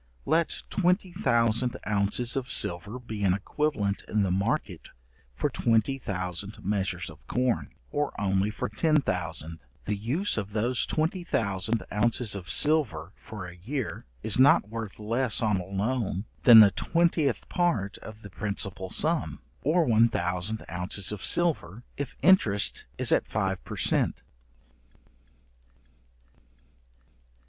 [0.25, 4.89] Let twenty thousand ounces of silver be an equivalent in the market
[5.35, 10.87] for twenty thousand measures of corn, or only for ten thousand, the use of those
[10.87, 16.25] twenty thousand ounces of silver for a year is not worth less on a loan
[16.45, 22.15] than the twentieth part of the principal sum, or one thousand ounces of silver, if
[22.23, 24.23] interest is at five per cent.